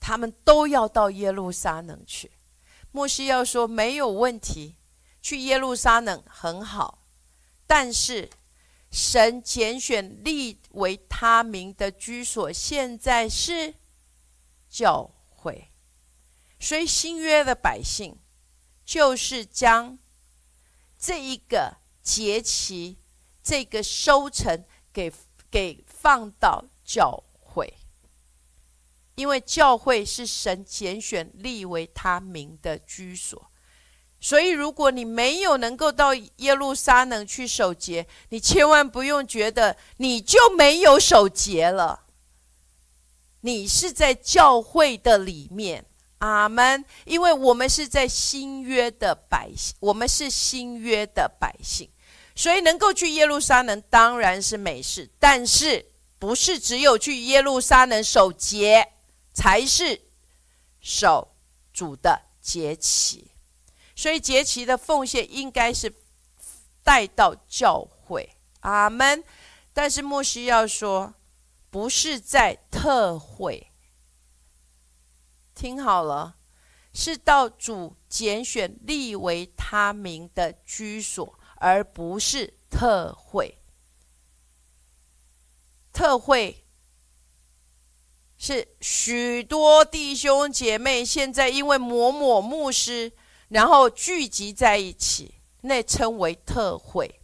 [0.07, 2.29] 他们都要到耶路撒冷去。
[2.91, 4.75] 莫西要说没有问题，
[5.19, 6.99] 去耶路撒冷很好。
[7.65, 8.29] 但是
[8.91, 13.73] 神拣选立为他名的居所，现在是
[14.69, 15.69] 教会。
[16.59, 18.15] 所以新约的百姓
[18.85, 19.97] 就是将
[20.99, 22.97] 这一个节期、
[23.43, 25.11] 这个收成给
[25.49, 27.73] 给放到教会，
[29.15, 33.49] 因为教会是神拣选立为他名的居所。
[34.21, 42.01] 所以，如果你没有能够到耶路撒冷去守节，你千万不用觉得你就没有守节了。
[43.41, 45.85] 你是在教会的里面，
[46.17, 46.83] 阿门。
[47.03, 51.87] 因为我们是在新约的百姓，我们是新约的百姓，
[52.35, 55.07] 所以能够去耶路撒冷当然是美事。
[55.19, 55.85] 但是，
[56.17, 58.87] 不是只有去耶路撒冷守节
[59.35, 60.01] 才是
[60.81, 61.35] 守
[61.71, 63.29] 主的节期。
[63.95, 65.93] 所以节期的奉献应该是
[66.83, 69.23] 带到教会，阿门。
[69.73, 71.13] 但是牧师要说，
[71.69, 73.71] 不是在特会，
[75.53, 76.37] 听好了，
[76.93, 83.57] 是到主拣选立为他名的居所，而不是特会。
[85.91, 86.64] 特会
[88.37, 93.11] 是许多弟兄姐妹现在因为某某牧师。
[93.49, 97.21] 然后聚集在一起，那称为特会，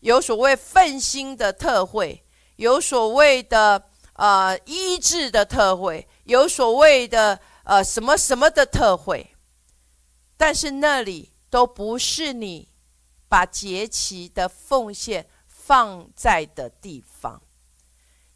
[0.00, 2.24] 有所谓奋心的特会，
[2.56, 9.30] 有所谓的呃医治的特会，有所谓的呃什么什么的特会，
[10.36, 12.68] 但是那里都不是你
[13.28, 17.40] 把节期的奉献放在的地方，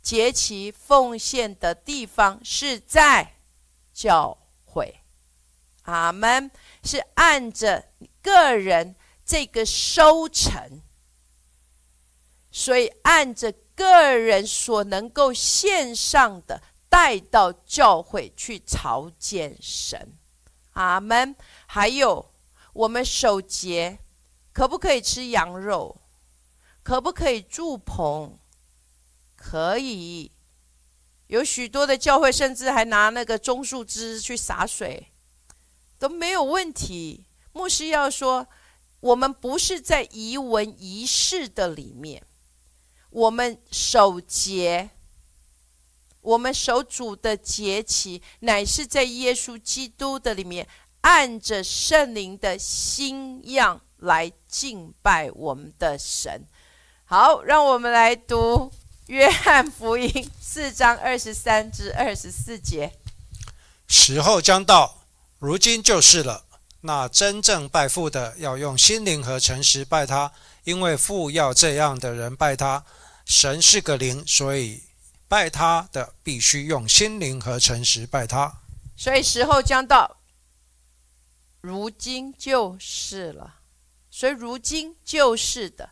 [0.02, 3.34] 节期奉献的地方是在
[3.92, 5.00] 教会。
[5.82, 6.50] 阿门，
[6.84, 7.88] 是按着
[8.22, 8.94] 个人
[9.24, 10.82] 这个收成，
[12.50, 20.12] 所以按着个人所能够献上的，带到教会去朝见神。
[20.72, 21.34] 阿门。
[21.66, 22.32] 还有，
[22.72, 23.98] 我们守节，
[24.52, 25.96] 可不可以吃羊肉？
[26.82, 28.38] 可不可以住棚？
[29.40, 30.30] 可以。
[31.28, 35.08] 有许多的教会，甚至还拿那个棕树枝去洒水。
[35.98, 37.26] 都没有问题。
[37.52, 38.46] 牧师要说，
[39.00, 42.22] 我们不是在仪文仪式的里面，
[43.10, 44.88] 我们守节，
[46.22, 50.66] 我们守主的节期，乃是在耶稣基督的里面，
[51.02, 56.46] 按着圣灵的心样来敬拜我们的神。
[57.04, 58.72] 好，让我们来读
[59.10, 62.92] 约翰福音四章二十三至二十四节。
[63.88, 65.02] 时候将到。
[65.40, 66.44] 如今就是了。
[66.82, 70.30] 那真正拜父的，要用心灵和诚实拜他，
[70.62, 72.84] 因为父要这样的人拜他。
[73.26, 74.80] 神是个灵，所以
[75.26, 78.60] 拜他的必须用心灵和诚实拜他。
[78.96, 80.18] 所以时候将到，
[81.60, 83.56] 如今就是了。
[84.08, 85.90] 所以如今就是的。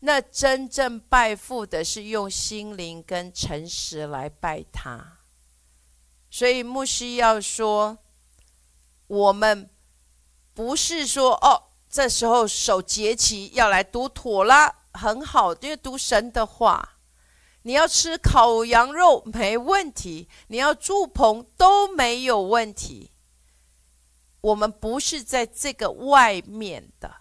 [0.00, 5.18] 那真正拜父的，是用心灵跟诚实来拜他。
[6.30, 7.98] 所以牧师要说。
[9.08, 9.70] 我们
[10.52, 16.96] 不是说哦，这时候守节期要来读妥拉，很好，因为读神的话。
[17.62, 23.12] 你要吃烤羊肉没问题，你要住棚都没有问题。
[24.40, 27.14] 我们不是在这个外面的，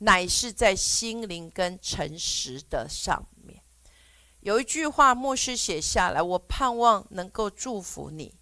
[0.00, 3.62] 乃是在心灵跟诚实的上面。
[4.40, 8.34] 有一句话，牧师写下来，我盼望能够祝福你，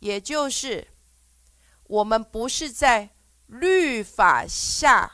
[0.00, 0.88] 也就是。
[1.84, 3.08] 我们不是在
[3.46, 5.10] 律法下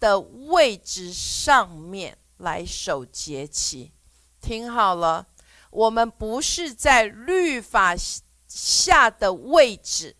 [0.00, 3.92] 的位置上面来守节期，
[4.40, 5.28] 听好了，
[5.70, 7.94] 我们不是在律法
[8.48, 10.16] 下的位置，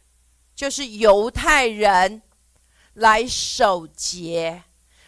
[0.54, 2.22] 就是犹太人
[2.94, 4.62] 来守节，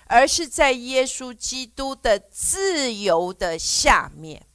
[0.07, 4.47] 而是在耶稣基督的自由的下面，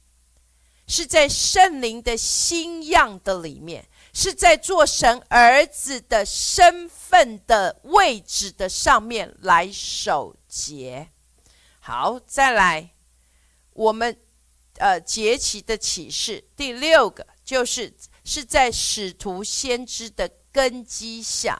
[0.86, 3.88] 是在圣灵的新样的里面。
[4.14, 11.08] 是在做神儿子的身份的位置的上面来守节。
[11.80, 12.90] 好，再来，
[13.72, 14.14] 我们
[14.76, 21.58] 呃节期的启示第六个就是是在使徒先知的根基下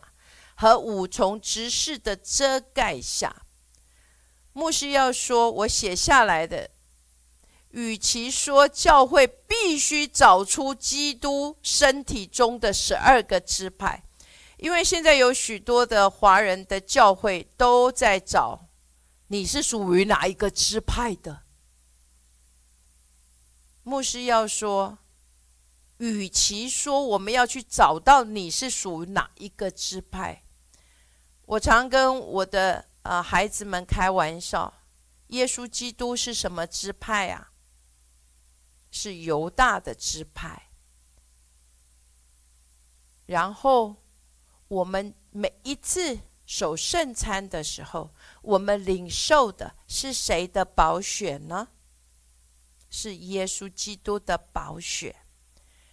[0.63, 3.43] 和五重执事的遮盖下。
[4.53, 6.71] 牧师要说，我写下来的。
[7.71, 14.05] 与其说教会必须找出基督身体中的十二个支派，
[14.59, 18.69] 因为现在有许多的华人的教会都在找
[19.29, 21.43] 你是属于哪一个支派的。
[23.83, 24.99] 牧师要说，
[25.97, 30.42] 与其说我们要去找到你是属于哪一个支派，
[31.53, 34.73] 我常跟我的呃孩子们开玩笑，
[35.27, 37.53] 耶稣基督是什么支派啊？
[38.91, 40.71] 是犹大的支派。
[43.27, 43.97] 然后
[44.69, 51.69] 我们每一次守圣餐的时候，我们领受的是谁的宝血呢？
[52.89, 55.15] 是耶稣基督的宝血。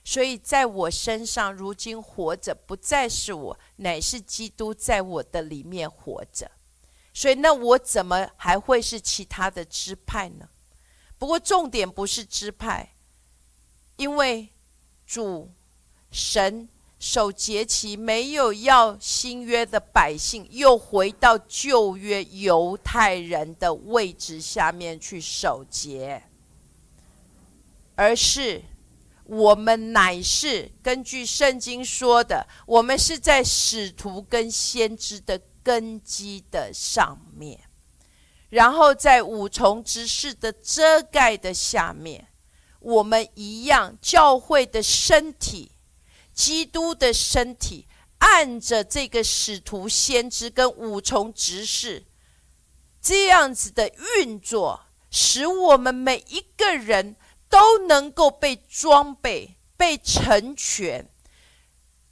[0.03, 6.49] 所以，在我身上，如今活着不再是我，乃是基督在我的里面活着。
[7.13, 10.49] 所以，那我怎么还会是其他的支派呢？
[11.19, 12.93] 不过，重点不是支派，
[13.97, 14.49] 因为
[15.05, 15.51] 主
[16.11, 26.23] 神守节期，没有要新约的百姓又回到旧约犹太人的位置下面去守节，
[27.95, 28.63] 而是。
[29.29, 37.59] 我们乃是根据圣经说的，我们是在使徒跟先知的根基的上面，
[38.49, 42.27] 然后在五重之事的遮盖的下面，
[42.79, 45.73] 我们一样教会的身体，
[46.33, 47.85] 基督的身体，
[48.17, 52.03] 按着这个使徒先知跟五重执事
[52.99, 57.15] 这样子的运作，使我们每一个人。
[57.49, 61.09] 都能够被装备、被成全，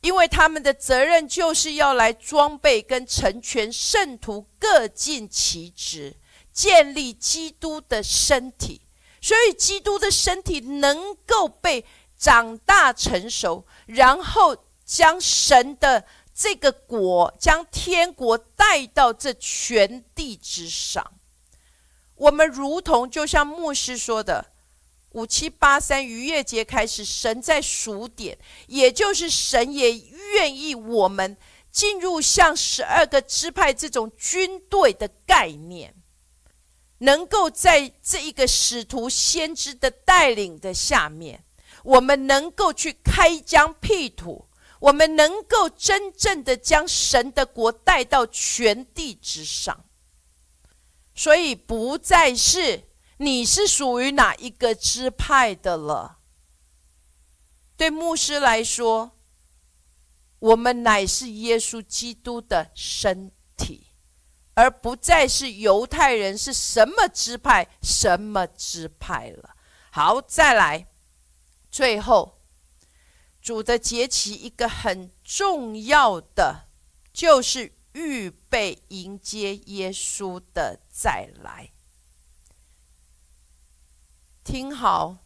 [0.01, 6.15] 因为他们的责任就是要来装备跟成全圣徒，各尽其职，
[6.51, 8.81] 建立基督的身体。
[9.21, 11.85] 所以，基督的身体能够被
[12.17, 21.13] 长大成熟，然后将神的这个国、将天国带到这全地之上。
[22.15, 24.53] 我们如同就像牧师说的。
[25.11, 28.37] 五七八三逾越节开始，神在数点，
[28.67, 29.97] 也就是神也
[30.35, 31.35] 愿意我们
[31.71, 35.95] 进入像十二个支派这种军队的概念，
[36.99, 41.43] 能够在这一个使徒先知的带领的下面，
[41.83, 44.45] 我们能够去开疆辟土，
[44.79, 49.85] 我们能够真正的将神的国带到全地之上，
[51.15, 52.83] 所以不再是。
[53.17, 56.19] 你是属于哪一个支派的了？
[57.75, 59.11] 对牧师来说，
[60.39, 63.87] 我们乃是耶稣基督的身体，
[64.53, 69.55] 而不再是犹太人是什么支派、什么支派了。
[69.89, 70.85] 好，再来，
[71.71, 72.37] 最后
[73.41, 76.65] 主的节期一个很重要的，
[77.11, 81.71] 就是预备迎接耶稣的再来。
[84.47, 85.17] 听好，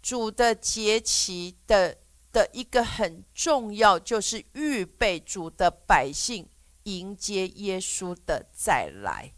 [0.00, 1.98] 主的节期的
[2.30, 6.48] 的一个很重要，就是预备主的百姓
[6.84, 9.32] 迎接耶稣的再来。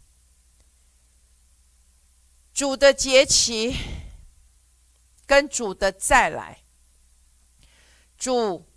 [2.53, 3.75] 主的节期
[5.25, 6.61] 跟主的再来，
[8.19, 8.67] 主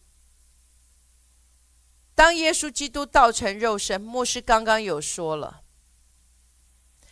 [2.15, 5.63] 当耶稣基督道成肉身，牧师刚刚有说了，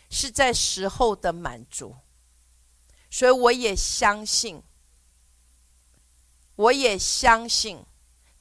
[0.09, 1.94] 是在时候的满足。
[3.16, 4.62] 所以我也相信，
[6.54, 7.82] 我也相信，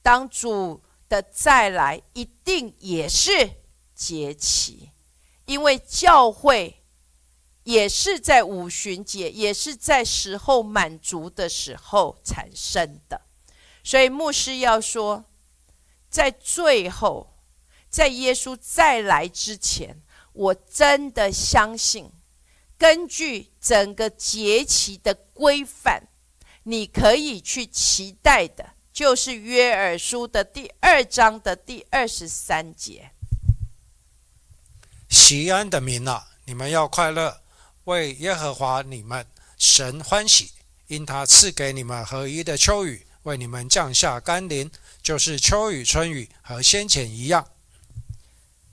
[0.02, 3.52] 当主的再来一定也是
[3.94, 4.90] 节期，
[5.46, 6.82] 因为教会
[7.62, 13.22] 也是在五旬节，也是在时候满足的时候产生的。
[13.82, 15.24] 所以牧师要说，
[16.10, 17.34] 在最后，
[17.88, 20.02] 在耶稣再来之前，
[20.34, 22.12] 我真的相信。
[22.78, 26.02] 根据整个节期的规范，
[26.64, 33.12] 你可以去期待的，就是约珥书的第二章的第二十三节。
[35.08, 37.40] 西安的民啊，你们要快乐，
[37.84, 40.50] 为耶和华你们神欢喜，
[40.88, 44.70] 因他赐给你们合一的秋雨，为你们降下甘霖，
[45.02, 47.48] 就是秋雨、春雨和先前一样。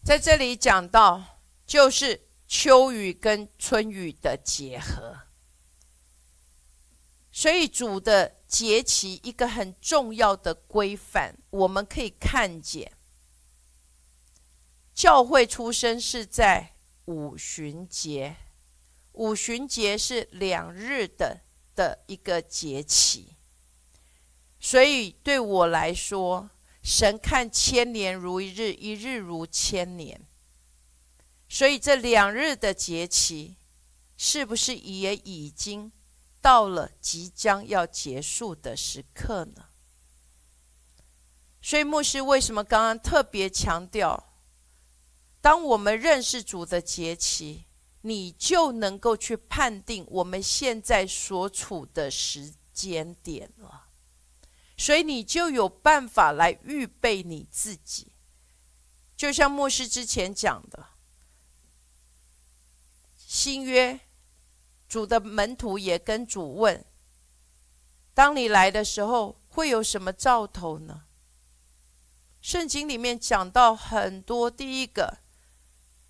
[0.04, 2.20] 在这里讲到，就是。
[2.56, 5.22] 秋雨跟春雨的结合，
[7.32, 12.94] 所以主的节气一个很重要的规范，我们可以看见，
[14.94, 16.76] 教会出生是在
[17.06, 18.36] 五旬节，
[19.14, 21.42] 五旬节是两日的
[21.76, 23.36] 的一个节气，
[24.60, 26.52] 所以对我来说，
[26.84, 30.22] 神看千年如一日，一日如千年。
[31.54, 33.58] 所以这两日的节期，
[34.18, 35.92] 是不是也已经
[36.42, 39.66] 到了即将要结束的时刻呢？
[41.62, 44.34] 所以牧师为什么刚刚特别强调，
[45.42, 47.66] 当我们认识主的节期，
[48.02, 53.90] 你就能够去判定我们现在所处的时间点了，
[54.76, 58.08] 所以你就有办法来预备你自己。
[59.16, 60.88] 就像牧师之前讲的，
[63.44, 64.00] 新约
[64.88, 66.82] 主的门徒也跟主问：
[68.14, 71.04] 当你来的时候，会有什么兆头呢？
[72.40, 75.18] 圣经里面讲到很多，第一个。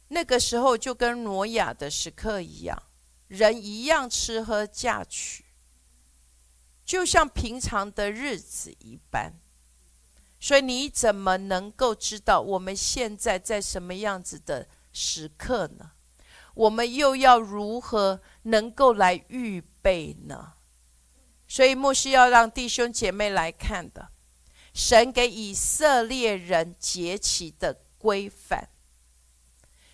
[0.10, 2.84] 那个时候就跟挪亚的时刻一样，
[3.30, 5.44] 人一样吃喝嫁娶，
[6.86, 9.34] 就像平常的日子一般。
[10.40, 15.94] 所以你怎么能够知道我们现在在什么样子的时刻呢？
[16.54, 20.54] 我们又要如何能够来预备呢？
[21.48, 24.10] 所以牧师要让弟兄姐妹来看的，
[24.74, 28.70] 神给以色列人节期的规范。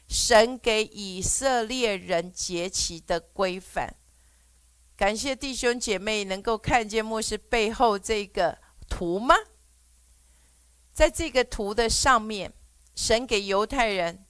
[0.07, 3.95] 神给以色列人节期的规范，
[4.97, 8.57] 感谢弟兄姐妹能够看见牧师背后这个
[8.89, 9.35] 图吗？
[10.91, 12.51] 在这个图的上面，
[12.95, 14.25] 神给犹太人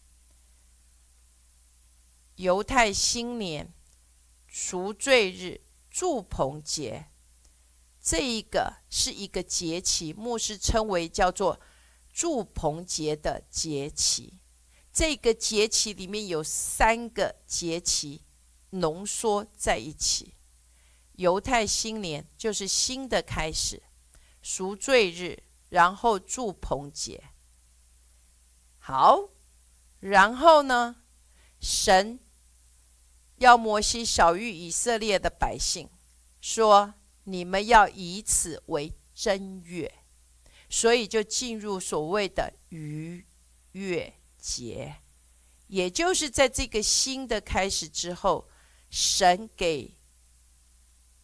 [2.40, 3.74] 犹太新年、
[4.48, 5.60] 赎罪日、
[5.92, 7.08] 祝棚节，
[8.02, 11.60] 这一个是一个节期，牧师称为叫做
[12.14, 14.36] 祝棚节的节期。
[14.94, 18.22] 这个节期里面有三个节期
[18.70, 20.34] 浓缩在一起：
[21.18, 23.84] 犹太新年就是新的开始，
[24.42, 27.22] 赎罪日，然后祝棚节。
[28.78, 29.28] 好，
[30.00, 30.96] 然后呢，
[31.60, 32.18] 神
[33.40, 35.90] 要摩西小谕以色列的百姓，
[36.40, 39.92] 说你们要以此为正月，
[40.70, 43.26] 所以就进入所谓的逾
[43.74, 44.14] 越。
[44.42, 44.96] 节，
[45.68, 48.48] 也就是在这个新的开始之后，
[48.90, 49.94] 神给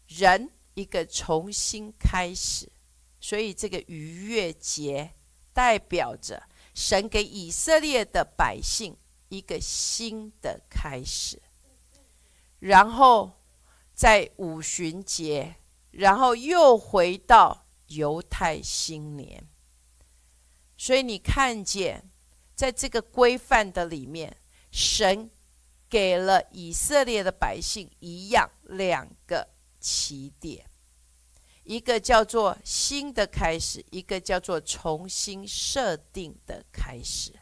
[0.10, 2.70] 人一个重新开始，
[3.22, 5.14] 所以这个逾越节
[5.54, 6.44] 代表着
[6.74, 8.98] 神给以色列的百姓
[9.30, 11.42] 一个新的开始。
[12.66, 13.32] 然后
[13.94, 15.56] 在五旬节，
[15.92, 19.48] 然后又回到犹太新年，
[20.78, 22.10] 所以你看见。
[22.56, 24.38] 在这个规范的里面，
[24.72, 25.30] 神
[25.90, 29.46] 给了以色列的百姓一样两个
[29.82, 30.66] 起点，
[31.66, 37.34] 一个叫做新的开始，一个叫做重新设定的开始。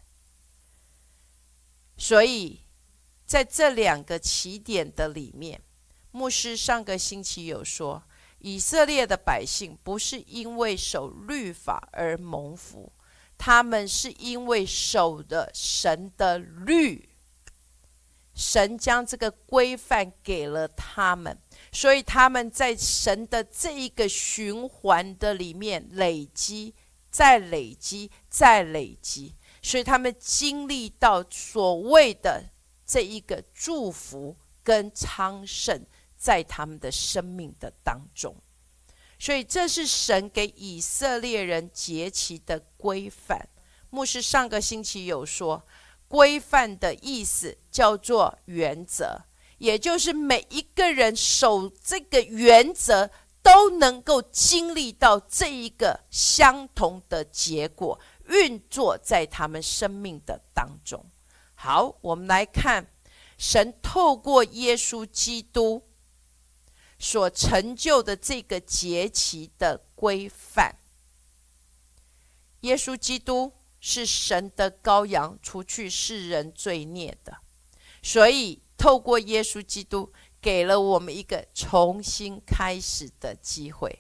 [1.96, 2.63] 所以，
[3.34, 5.60] 在这两个起点的里面，
[6.12, 8.04] 牧师上个星期有说，
[8.38, 12.94] 以色列的百姓不是因为守律法而蒙福。
[13.36, 17.10] 他们是因为守的神的律，
[18.36, 21.36] 神将这个规范给了他们，
[21.72, 26.76] 所以他们在神的这一个循环的里面累积，
[27.10, 32.52] 再累积，再累积，所以他们经历到所谓的
[32.94, 35.82] 这一个祝福跟昌盛，
[36.16, 38.36] 在他们的生命的当中。
[39.18, 43.50] 所以这是神给以色列人节期的规范。
[43.90, 45.64] 牧师上个星期有说，
[46.08, 49.24] 规范的意思叫做原则，
[49.58, 53.10] 也就是每一个人守这个原则，
[53.42, 61.04] 都能够经历到这一个相同的结果运作在他们生命的当中。
[61.64, 62.88] 好，我们来看
[63.38, 65.82] 神透过耶稣基督。
[67.00, 70.76] 所成就的这个节期的规范，
[72.62, 77.38] 耶稣基督是神的羔羊，除去世人罪孽的，
[78.02, 80.12] 所以透过耶稣基督，
[80.42, 84.00] 给了我们一个重新开始的机会。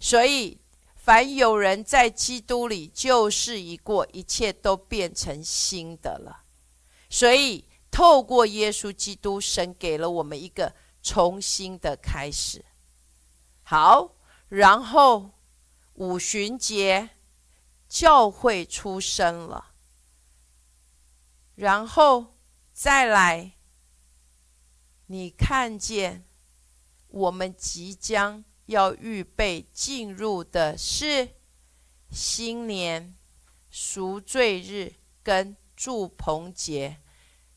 [0.00, 0.58] 所以，
[0.96, 6.41] 凡有人在基督里，旧事已过，一切都变成新的了。
[7.12, 10.74] 所以，透过耶稣基督，神给了我们一个。
[11.04, 12.64] 重新的开始，
[13.64, 14.14] 好，
[14.48, 15.32] 然后
[15.94, 17.10] 五旬节
[17.88, 19.72] 教会出生了，
[21.56, 22.36] 然后
[22.72, 23.50] 再来，
[25.06, 26.24] 你看见
[27.08, 31.30] 我们即将要预备进入的是
[32.12, 33.12] 新年
[33.72, 34.94] 赎罪日
[35.24, 36.98] 跟祝棚节。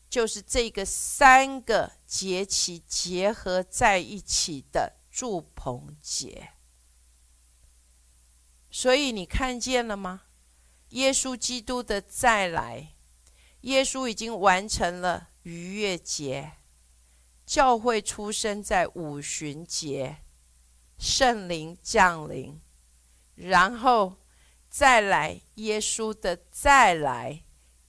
[0.08, 6.52] 就是这个三个节期结合在一起的祝棚节，
[8.70, 10.22] 所以你看见了吗？
[10.90, 12.94] 耶稣基督的再来，
[13.62, 16.52] 耶稣已经完成了逾越节，
[17.44, 20.18] 教会出生在五旬节，
[20.98, 22.60] 圣灵降临，
[23.34, 24.16] 然后
[24.70, 27.42] 再来耶稣的再来，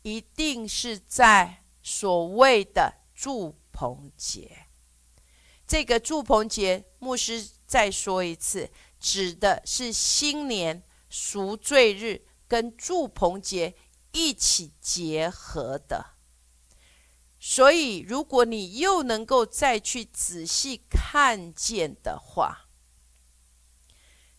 [0.08, 4.68] 一定是在所谓的祝棚节。
[5.68, 13.76] 这个祝棚节，牧师再说一次，指的是新年赎罪日跟祝棚节。
[14.14, 16.14] 一起结合的，
[17.40, 22.68] 所以如果你又能够再去仔细看见的话，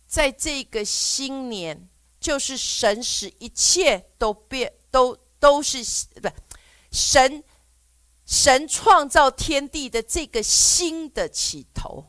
[0.09, 1.89] 在这个新年，
[2.19, 5.79] 就是神使一切都变，都都是
[6.21, 6.29] 不
[6.91, 7.43] 神
[8.27, 12.07] 神创造天地的这个新的起头，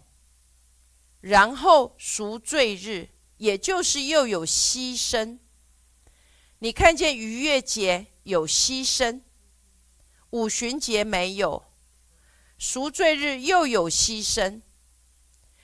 [1.22, 5.40] 然后赎罪日，也就是又有牺牲。
[6.60, 9.22] 你看见逾越节有牺牲，
[10.32, 11.64] 五旬节没有，
[12.58, 14.62] 赎罪日又有牺牲，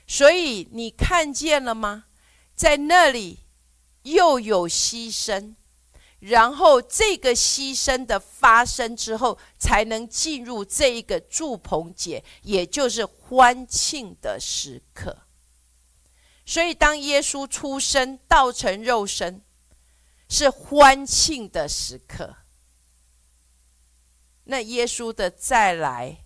[0.07, 2.05] 所以你看见了吗？
[2.55, 3.39] 在那里
[4.03, 5.55] 又有牺牲，
[6.19, 15.17] 然后这个牺牲的发生之后，才能进入这一个祝棚节，也就是欢庆的时刻。
[16.45, 19.41] 所以，当耶稣出生，道成肉身。
[20.27, 22.37] 是欢庆的时刻。
[24.45, 26.25] 那耶稣的再来，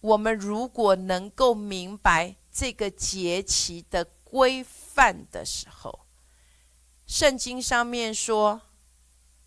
[0.00, 6.00] 我们如果能够明白这个节期的规范的时候，
[7.08, 8.60] 圣经上面说，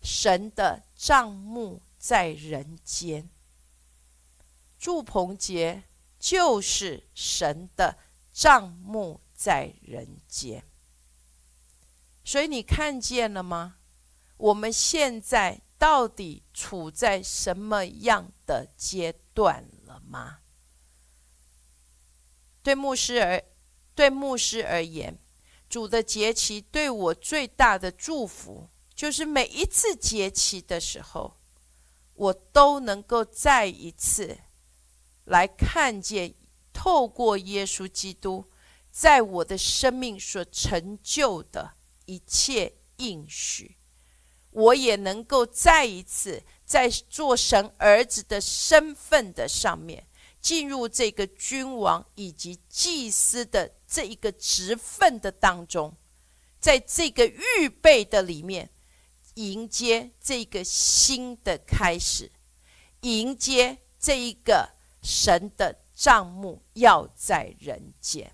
[0.02, 3.30] 神的帐幕在人间，
[4.80, 5.84] 祝棚节
[6.18, 7.96] 就是神的
[8.32, 10.64] 帐幕在人间。
[12.24, 13.76] 所以你看见了吗？
[14.36, 20.40] 我们现在到底处在什么样的阶段了吗？
[22.64, 23.40] 对牧师而
[23.94, 25.16] 对牧师而言，
[25.72, 31.38] 主的节期对我最大的祝福，就是每一次节期的时候，
[32.12, 34.36] 我都能够再一次
[35.24, 36.34] 来看见，
[36.74, 38.44] 透过耶稣基督
[38.90, 41.72] 在我的生命所成就的。
[42.04, 43.76] 一切应许，
[44.50, 50.06] 我也能够再一次在做神儿子的身份的上面，
[50.38, 55.94] 进入这个君王以及祭司的这一个职分的当中，
[56.58, 58.70] 在这个预备的里面，
[59.34, 62.32] 迎接这个新的开始，
[63.02, 64.70] 迎接这一个
[65.02, 68.32] 神的账目要在人间。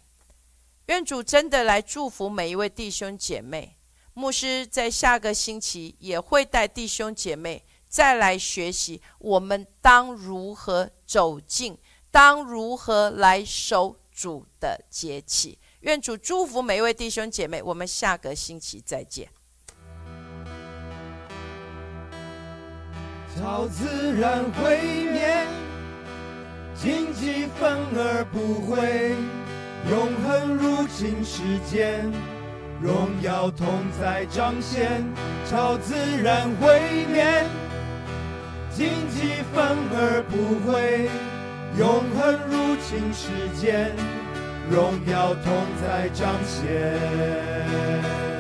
[0.87, 3.75] 愿主真的来祝福每一位弟兄姐妹。
[4.15, 11.77] 牧师在下个星期也会带弟兄姐妹再来学习，我们当如何走进，
[12.13, 15.57] 当如何来守主的节气。
[15.83, 17.63] 愿主祝福每一位弟兄姐妹。
[17.63, 19.29] 我们下个星期再见。
[23.37, 25.47] 超自然会灭，
[26.75, 29.15] 荆棘反而不会。
[29.89, 32.11] 永恒入侵世间，
[32.83, 33.69] 荣耀同
[34.01, 35.05] 在彰显，
[35.49, 37.47] 超自然毁灭，
[38.77, 41.09] 荆棘反而不会。
[41.77, 43.93] 永恒入侵，时间
[44.71, 45.53] 荣耀同
[45.83, 48.38] 在彰显。